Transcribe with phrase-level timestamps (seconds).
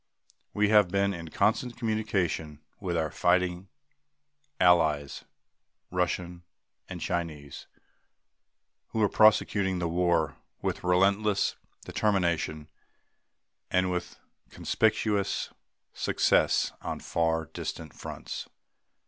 [0.51, 3.69] We have been in constant communication with our fighting
[4.59, 5.25] Allies,
[5.91, 6.41] Russian
[6.89, 7.67] and Chinese,
[8.87, 12.67] who are prosecuting the war with relentless determination
[13.69, 14.17] and with
[14.49, 15.53] conspicuous
[15.93, 18.49] success on far distant fronts.